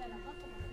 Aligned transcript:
Gracias. 0.00 0.69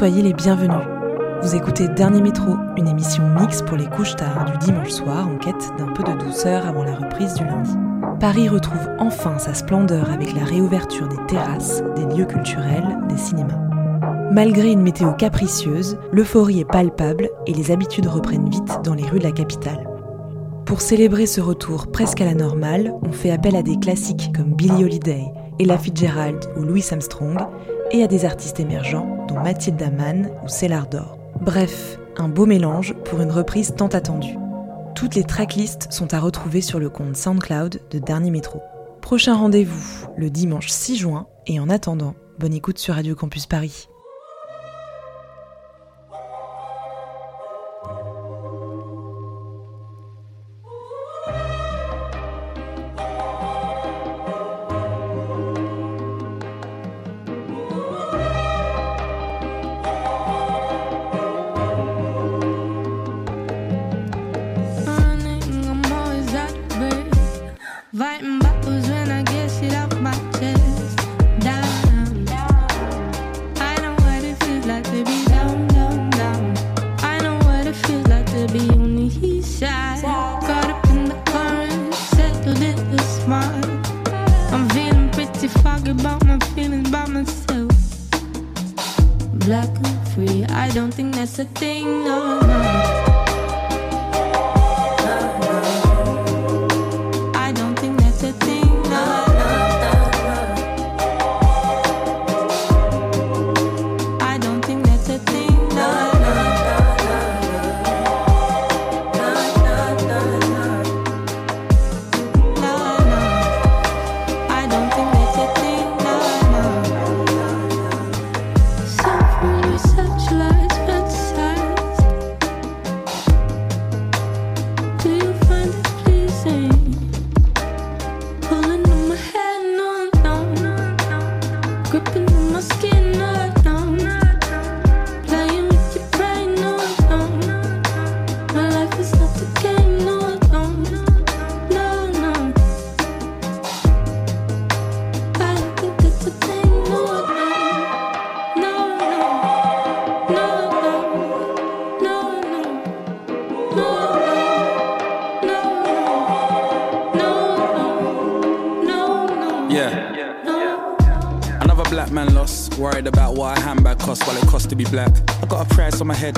Soyez 0.00 0.22
les 0.22 0.32
bienvenus. 0.32 0.88
Vous 1.42 1.54
écoutez 1.54 1.86
Dernier 1.86 2.22
Métro, 2.22 2.56
une 2.78 2.88
émission 2.88 3.22
mixte 3.38 3.66
pour 3.66 3.76
les 3.76 3.84
couches 3.84 4.16
tard 4.16 4.50
du 4.50 4.56
dimanche 4.56 4.88
soir 4.88 5.28
en 5.28 5.36
quête 5.36 5.72
d'un 5.76 5.92
peu 5.92 6.02
de 6.02 6.18
douceur 6.18 6.66
avant 6.66 6.84
la 6.84 6.94
reprise 6.94 7.34
du 7.34 7.44
lundi. 7.44 7.72
Paris 8.18 8.48
retrouve 8.48 8.88
enfin 8.98 9.38
sa 9.38 9.52
splendeur 9.52 10.10
avec 10.10 10.32
la 10.34 10.42
réouverture 10.42 11.06
des 11.06 11.26
terrasses, 11.28 11.82
des 11.96 12.16
lieux 12.16 12.24
culturels, 12.24 12.96
des 13.10 13.18
cinémas. 13.18 13.60
Malgré 14.32 14.72
une 14.72 14.80
météo 14.80 15.12
capricieuse, 15.12 15.98
l'euphorie 16.12 16.60
est 16.60 16.64
palpable 16.64 17.28
et 17.46 17.52
les 17.52 17.70
habitudes 17.70 18.06
reprennent 18.06 18.48
vite 18.48 18.80
dans 18.82 18.94
les 18.94 19.04
rues 19.04 19.18
de 19.18 19.24
la 19.24 19.32
capitale. 19.32 19.86
Pour 20.64 20.80
célébrer 20.80 21.26
ce 21.26 21.42
retour 21.42 21.88
presque 21.88 22.22
à 22.22 22.24
la 22.24 22.34
normale, 22.34 22.94
on 23.02 23.12
fait 23.12 23.32
appel 23.32 23.54
à 23.54 23.62
des 23.62 23.78
classiques 23.78 24.32
comme 24.34 24.54
Billie 24.54 24.82
Holiday, 24.82 25.26
Ella 25.58 25.76
Fitzgerald 25.76 26.42
ou 26.56 26.62
Louis 26.62 26.86
Armstrong, 26.90 27.36
et 27.92 28.02
à 28.02 28.06
des 28.06 28.24
artistes 28.24 28.60
émergents 28.60 29.09
dont 29.30 29.40
Mathilde 29.40 29.80
ou 30.44 30.48
Célar 30.48 30.88
d'Or. 30.88 31.16
Bref, 31.40 31.98
un 32.16 32.28
beau 32.28 32.46
mélange 32.46 32.94
pour 33.04 33.20
une 33.20 33.30
reprise 33.30 33.74
tant 33.76 33.86
attendue. 33.86 34.36
Toutes 34.94 35.14
les 35.14 35.24
tracklists 35.24 35.90
sont 35.90 36.12
à 36.12 36.20
retrouver 36.20 36.60
sur 36.60 36.80
le 36.80 36.90
compte 36.90 37.16
SoundCloud 37.16 37.80
de 37.90 37.98
Dernier 37.98 38.30
Métro. 38.30 38.60
Prochain 39.00 39.36
rendez-vous 39.36 40.06
le 40.16 40.30
dimanche 40.30 40.68
6 40.68 40.96
juin 40.96 41.26
et 41.46 41.60
en 41.60 41.70
attendant, 41.70 42.14
bonne 42.38 42.54
écoute 42.54 42.78
sur 42.78 42.94
Radio 42.94 43.14
Campus 43.14 43.46
Paris. 43.46 43.88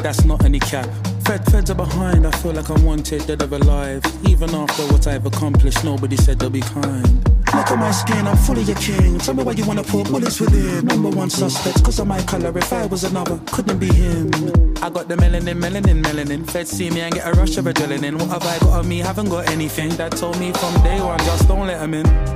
That's 0.02 0.24
not 0.24 0.44
any 0.44 0.58
cap. 0.58 0.88
Fed, 1.24 1.44
feds 1.50 1.70
are 1.70 1.74
behind, 1.74 2.26
I 2.26 2.30
feel 2.32 2.52
like 2.52 2.68
I'm 2.68 2.84
wanted, 2.84 3.26
dead 3.26 3.42
or 3.42 3.56
alive. 3.56 4.02
Even 4.26 4.54
after 4.54 4.82
what 4.92 5.06
I've 5.06 5.24
accomplished, 5.24 5.84
nobody 5.84 6.16
said 6.16 6.38
they'll 6.38 6.50
be 6.50 6.60
kind. 6.60 7.24
Look 7.54 7.70
at 7.70 7.78
my 7.78 7.90
skin, 7.90 8.26
I'm 8.26 8.36
fully 8.36 8.62
a 8.70 8.74
king. 8.74 9.18
Tell 9.18 9.34
me 9.34 9.44
why 9.44 9.52
you 9.52 9.64
wanna 9.64 9.84
put 9.84 10.08
bullets 10.08 10.40
within. 10.40 10.86
Number 10.86 11.10
one 11.10 11.30
suspect, 11.30 11.84
cause 11.84 12.00
of 12.00 12.06
my 12.06 12.20
color. 12.22 12.56
If 12.56 12.72
I 12.72 12.86
was 12.86 13.04
another, 13.04 13.38
couldn't 13.46 13.78
be 13.78 13.92
him. 13.92 14.30
I 14.82 14.90
got 14.90 15.08
the 15.08 15.16
melanin, 15.16 15.60
melanin, 15.60 16.02
melanin. 16.02 16.48
Feds 16.50 16.70
see 16.70 16.90
me 16.90 17.02
and 17.02 17.14
get 17.14 17.26
a 17.26 17.32
rush 17.32 17.56
of 17.58 17.66
adrenaline. 17.66 18.18
What 18.18 18.30
have 18.30 18.46
I 18.46 18.58
got 18.58 18.80
on 18.80 18.88
me? 18.88 18.98
Haven't 18.98 19.28
got 19.28 19.48
anything. 19.50 19.90
Dad 19.90 20.12
told 20.12 20.38
me 20.40 20.52
from 20.52 20.82
day 20.82 21.00
one, 21.00 21.18
just 21.18 21.46
don't 21.46 21.66
let 21.66 21.80
him 21.80 21.94
in. 21.94 22.31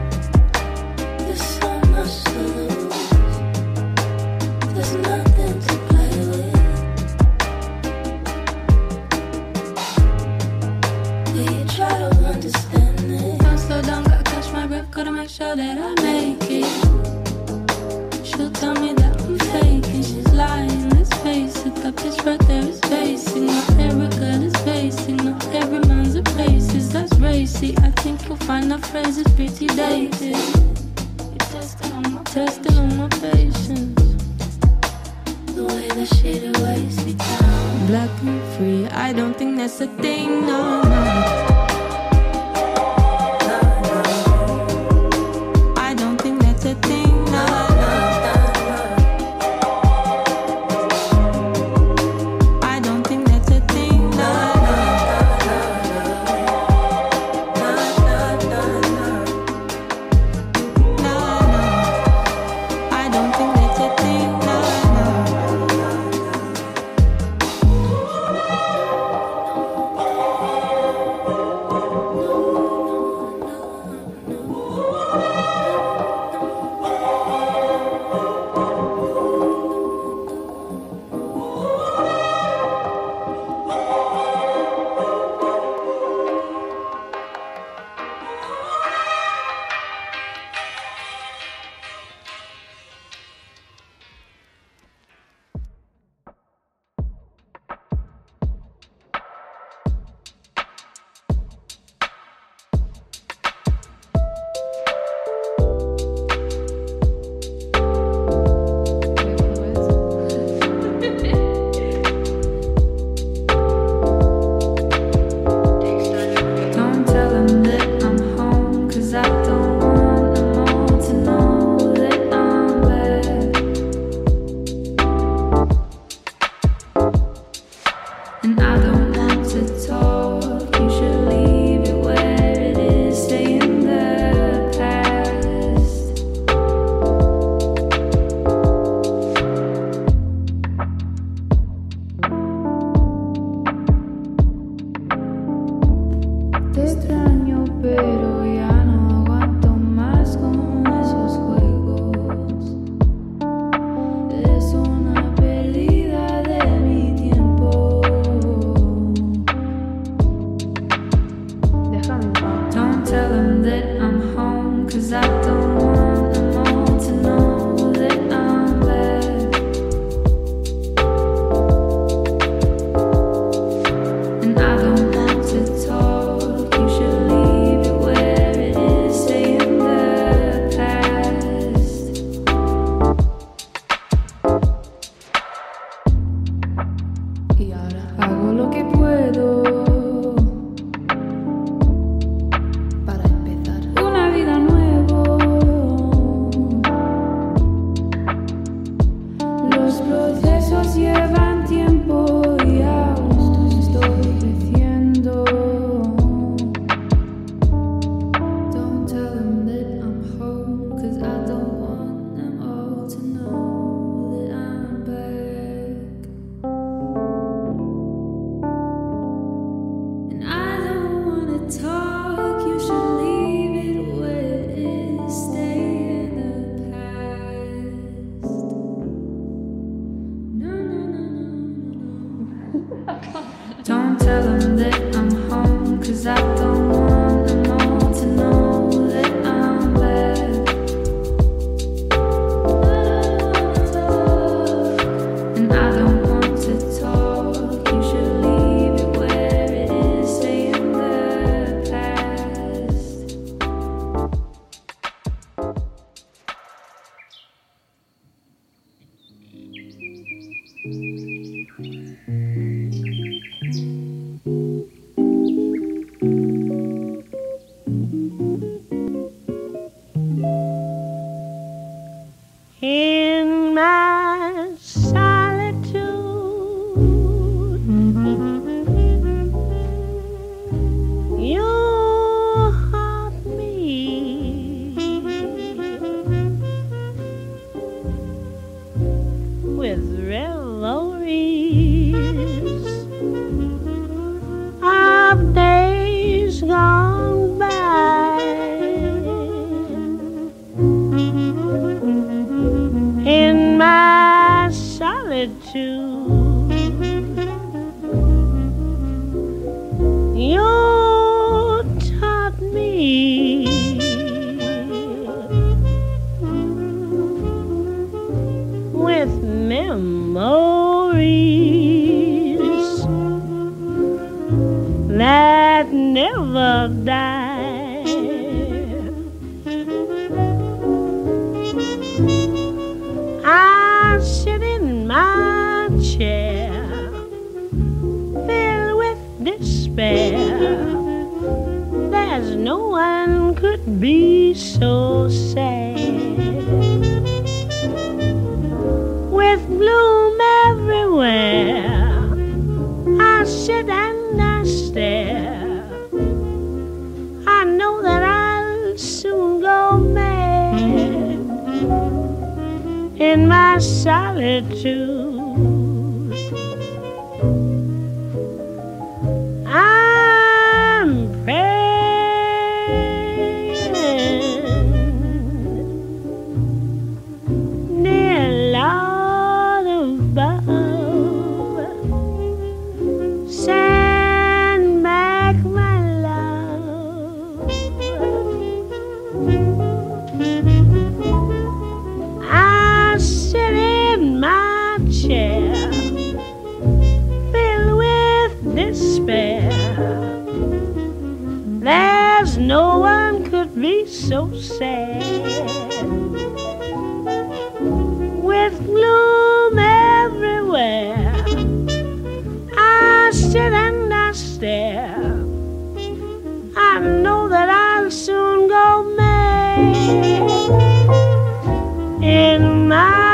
My. 422.87 423.26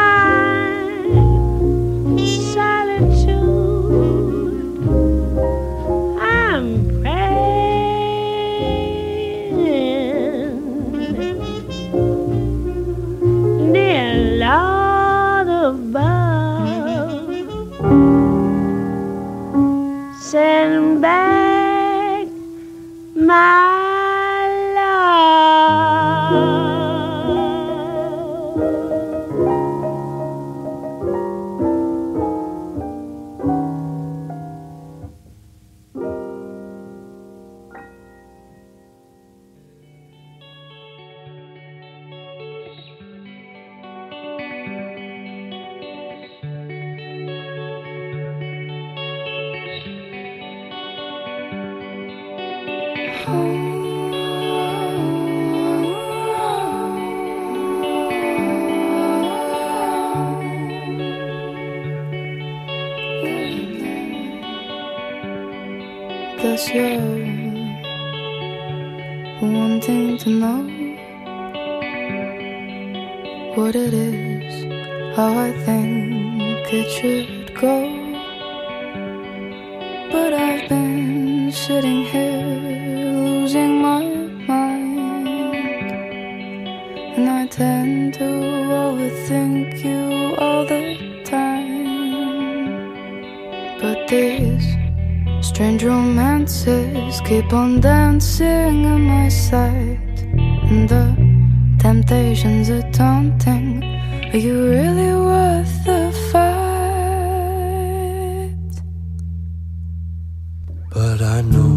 I 111.23 111.41
know. 111.43 111.72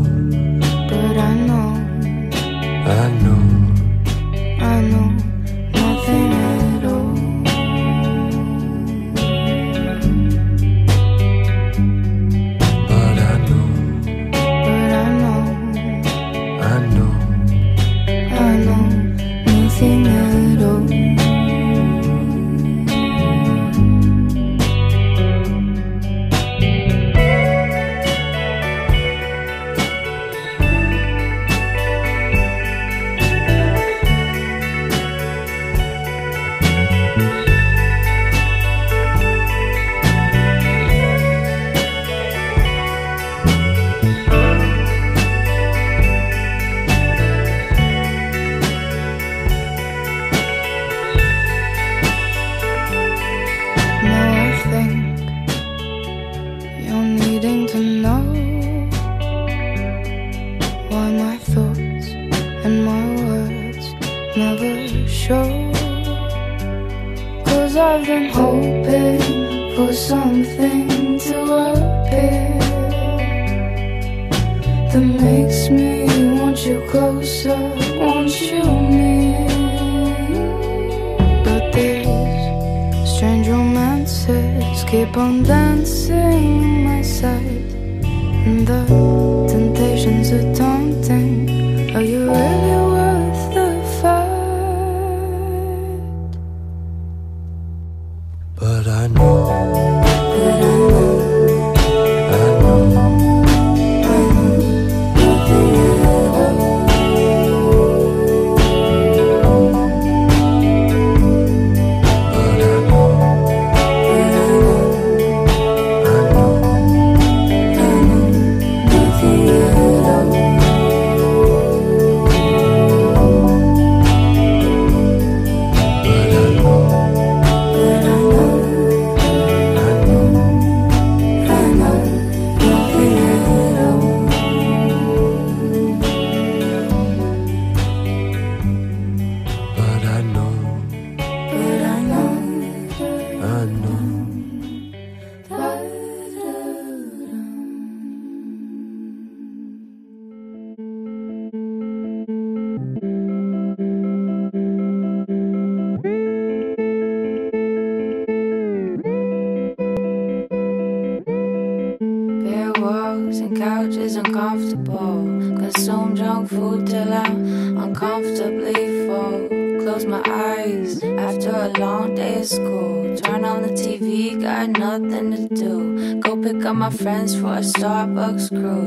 close. 178.55 178.84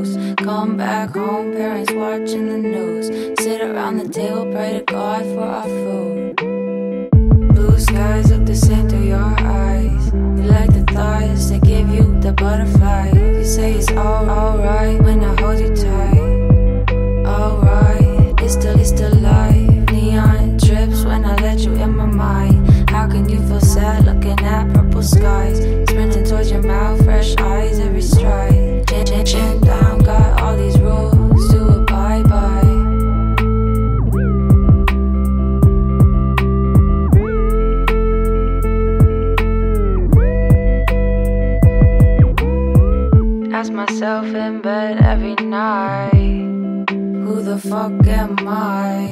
myself 43.99 44.27
in 44.27 44.61
bed 44.61 45.03
every 45.03 45.35
night. 45.35 46.89
Who 46.89 47.43
the 47.43 47.59
fuck 47.59 48.07
am 48.07 48.37
I? 48.47 49.11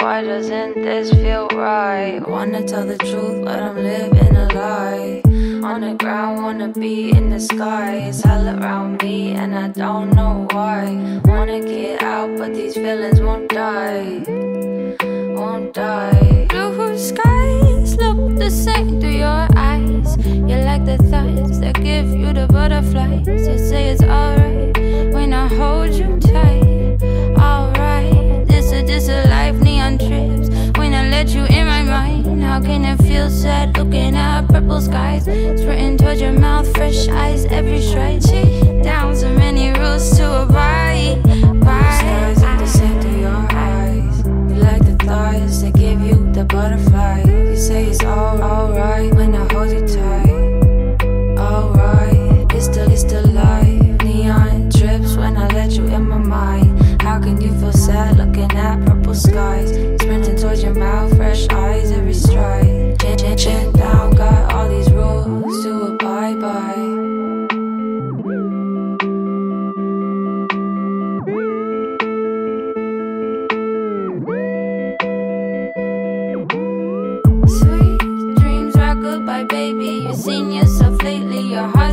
Why 0.00 0.22
doesn't 0.22 0.74
this 0.74 1.12
feel 1.12 1.46
right? 1.54 2.18
Wanna 2.28 2.64
tell 2.64 2.84
the 2.84 2.98
truth, 2.98 3.44
but 3.44 3.62
I'm 3.62 3.76
living 3.76 4.34
a 4.34 4.48
lie. 4.52 5.22
On 5.62 5.80
the 5.82 5.94
ground, 5.94 6.42
wanna 6.42 6.70
be 6.70 7.10
in 7.10 7.30
the 7.30 7.38
sky. 7.38 8.08
It's 8.08 8.22
hell 8.24 8.48
around 8.48 9.00
me, 9.00 9.34
and 9.34 9.54
I 9.54 9.68
don't 9.68 10.10
know 10.10 10.48
why. 10.50 11.20
Wanna 11.26 11.60
get 11.60 12.02
out, 12.02 12.36
but 12.36 12.52
these 12.52 12.74
feelings 12.74 13.20
won't 13.20 13.48
die. 13.48 14.24
Won't 15.38 15.72
die. 15.72 16.46
Blue 16.48 16.98
skies 16.98 17.96
look 17.96 18.36
the 18.36 18.50
same 18.50 18.98
to 19.02 19.08
your 19.08 19.49
you're 20.24 20.64
like 20.64 20.84
the 20.84 20.98
thighs 21.10 21.60
that 21.60 21.74
give 21.74 22.08
you 22.08 22.32
the 22.32 22.46
butterflies. 22.46 23.26
You 23.26 23.58
say 23.58 23.90
it's 23.90 24.02
alright 24.02 24.76
when 25.12 25.32
I 25.32 25.48
hold 25.48 25.92
you 25.94 26.18
tight. 26.20 27.02
Alright, 27.38 28.46
this 28.46 28.72
is 28.72 28.88
just 28.88 29.08
a 29.08 29.28
life 29.28 29.56
neon 29.56 29.98
trips. 29.98 30.48
When 30.78 30.94
I 30.94 31.08
let 31.08 31.30
you 31.30 31.44
in 31.44 31.66
my 31.66 31.82
mind, 31.82 32.42
how 32.42 32.60
can 32.60 32.84
it 32.84 33.02
feel 33.02 33.30
sad 33.30 33.76
looking 33.76 34.16
at 34.16 34.48
purple 34.48 34.80
skies? 34.80 35.24
Spraying 35.24 35.96
towards 35.98 36.20
your 36.20 36.32
mouth, 36.32 36.70
fresh 36.74 37.08
eyes, 37.08 37.44
every 37.46 37.80
stride. 37.80 38.22
Down 38.82 39.14
so 39.16 39.28
many 39.34 39.72
rules 39.78 40.16
to 40.18 40.42
abide. 40.42 41.22
Bye. 41.60 41.98
Stars 42.00 42.42
in 42.42 42.56
the 42.58 42.66
center 42.66 43.09
thighs 45.10 45.62
that 45.62 45.74
give 45.74 46.00
you 46.00 46.16
the 46.32 46.44
butterflies. 46.44 47.26
You 47.26 47.56
say 47.56 47.86
it's 47.86 48.04
all 48.04 48.40
alright 48.40 49.12
when 49.12 49.34
I 49.34 49.44
hold 49.52 49.70
you 49.74 49.82
tight. 49.96 51.38
Alright, 51.46 52.54
it's 52.54 52.68
the 52.68 52.82
it's 52.94 53.02
the 53.12 53.22
light. 53.38 54.04
Neon 54.04 54.68
drips 54.68 55.16
when 55.16 55.36
I 55.36 55.48
let 55.58 55.72
you 55.72 55.84
in 55.96 56.04
my 56.08 56.18
mind. 56.18 57.02
How 57.02 57.18
can 57.18 57.40
you 57.40 57.52
feel 57.58 57.72
sad 57.72 58.18
looking 58.18 58.52
at 58.66 58.86
purple 58.86 59.14
skies? 59.14 59.70
Sprinting 60.00 60.36
towards 60.36 60.62
your 60.62 60.74
mouth, 60.74 61.16
fresh 61.16 61.48
eyes, 61.48 61.90
every 61.90 62.14
stride. 62.14 63.00
Chin, 63.00 63.18
chin, 63.18 63.36
chin 63.36 63.72
down, 63.72 64.14
got 64.14 64.52
all 64.52 64.68
these 64.68 64.90
rules 64.92 65.64
to 65.64 65.72
abide 65.92 66.40
by. 66.40 66.89
Baby. 79.60 80.06
You've 80.06 80.16
seen 80.16 80.52
yourself 80.52 81.02
lately. 81.02 81.40
Your 81.40 81.68
heart's 81.68 81.89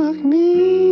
took 0.00 0.24
me 0.24 0.89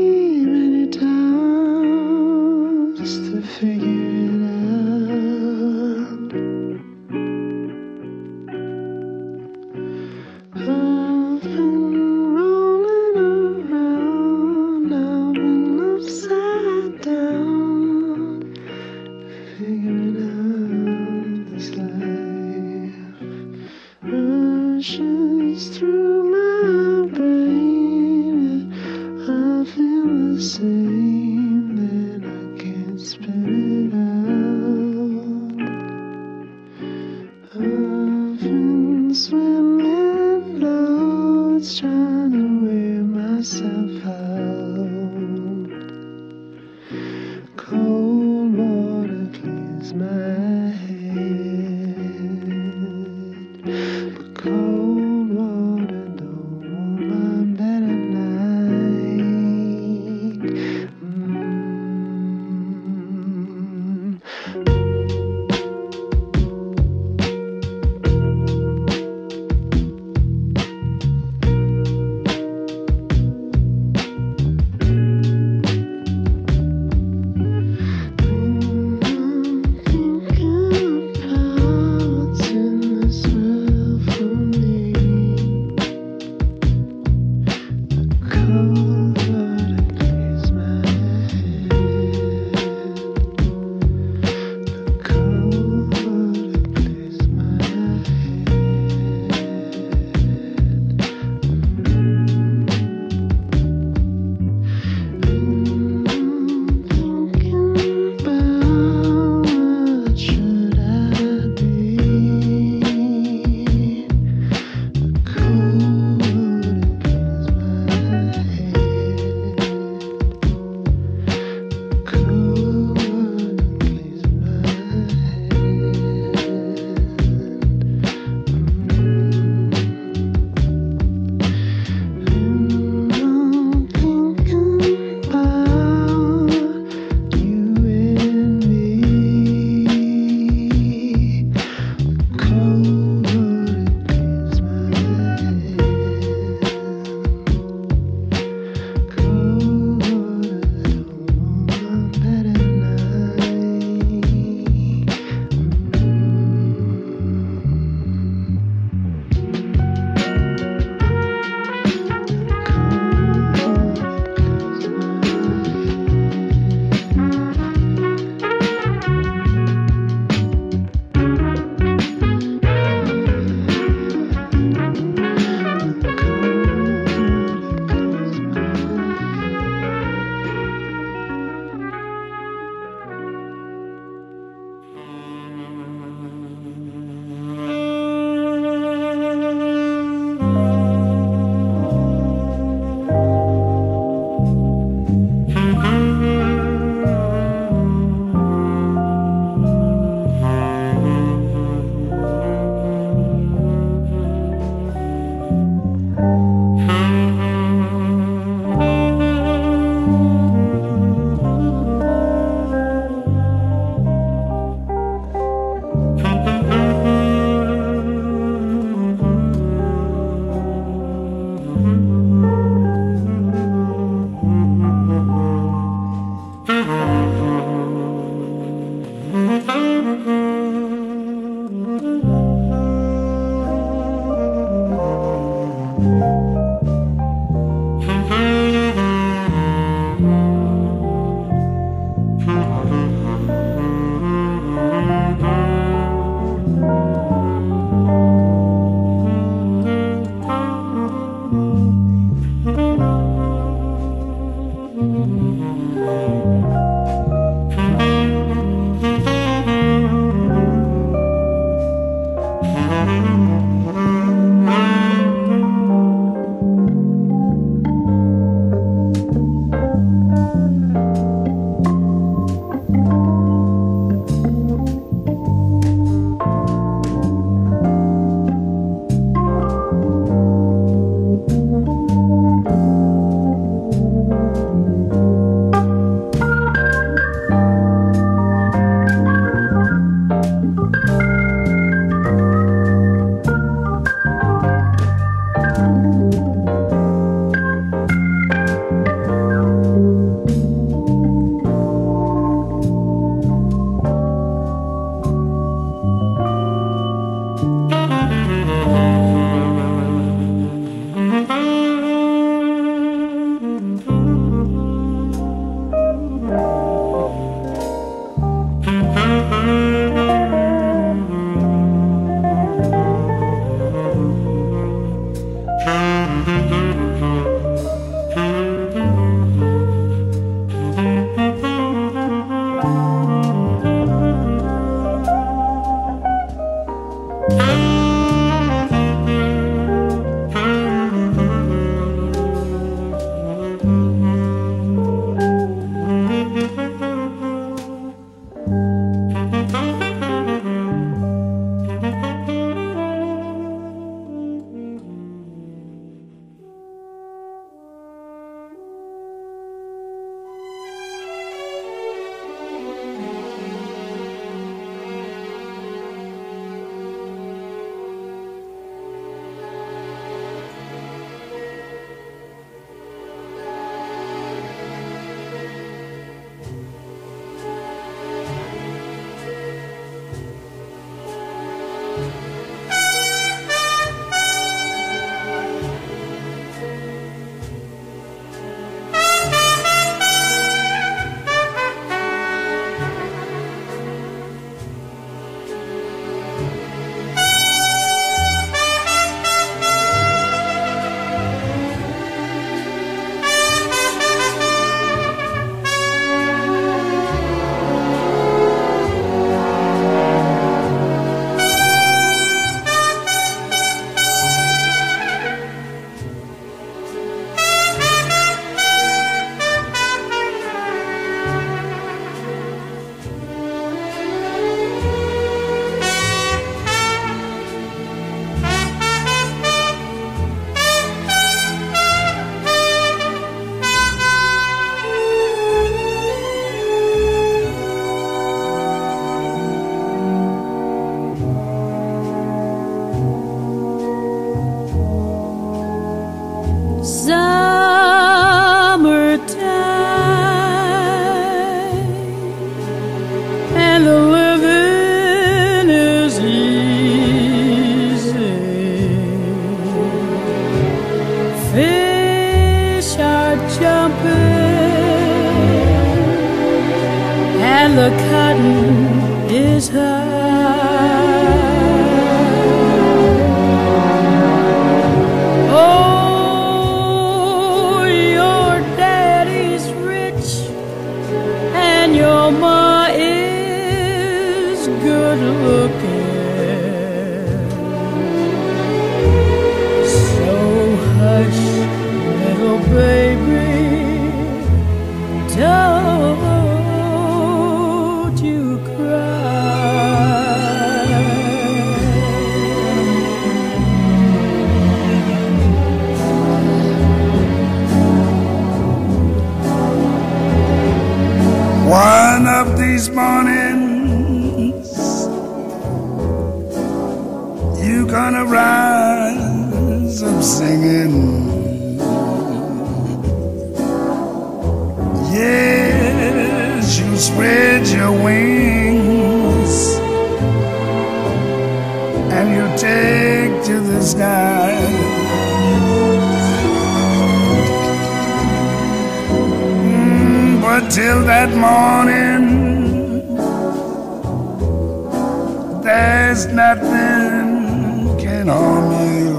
guess 546.38 546.52
nothing 546.52 548.16
can 548.18 548.46
harm 548.46 548.92
you. 548.92 549.36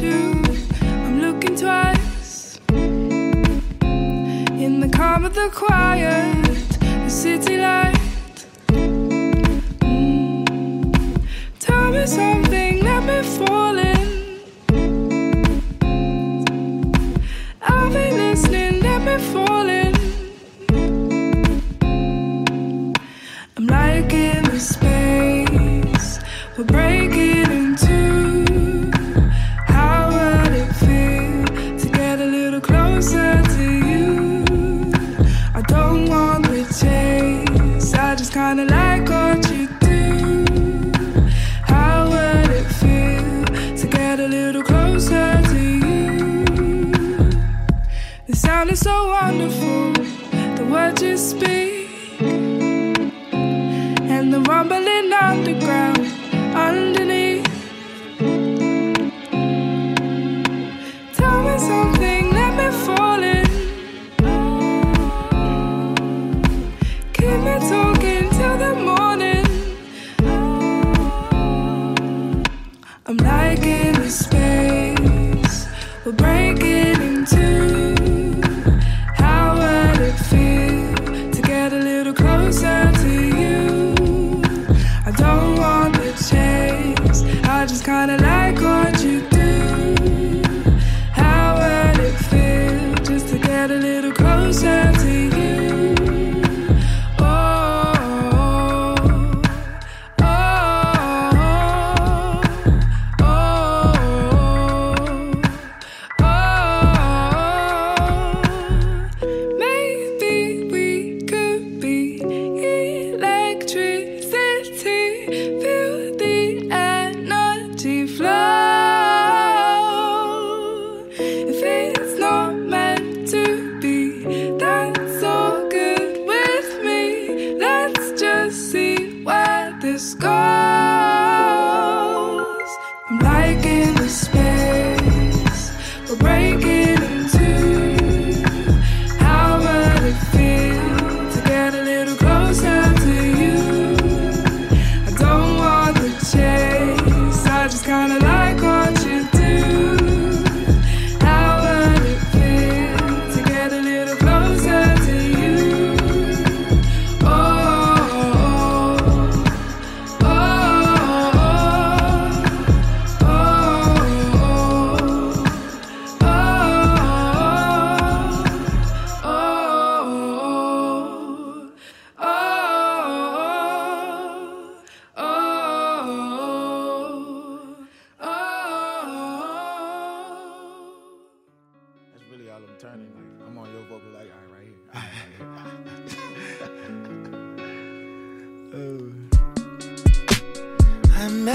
About 0.00 0.31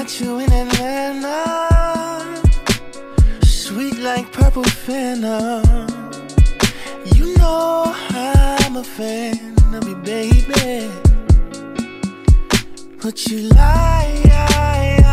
met 0.07 0.21
you 0.21 0.39
in 0.39 0.51
Atlanta. 0.53 2.41
Sweet 3.43 3.97
like 3.99 4.31
purple 4.31 4.63
venom. 4.85 5.63
You 7.15 7.35
know 7.37 7.93
I'm 8.09 8.77
a 8.77 8.83
fan 8.83 9.55
of 9.73 9.87
you, 9.87 9.95
baby. 9.97 10.89
But 13.01 13.27
you 13.27 13.49
lie. 13.49 15.06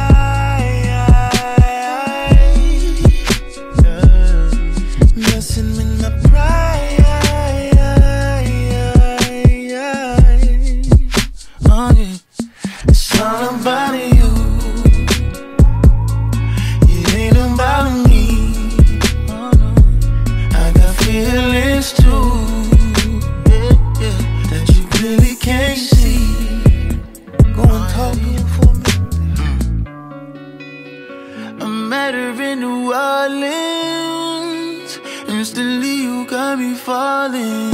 falling. 36.84 37.73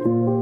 You 0.00 0.39